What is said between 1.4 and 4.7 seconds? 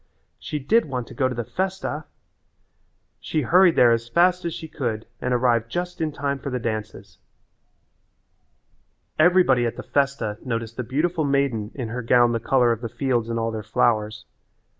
festa! She hurried there as fast as she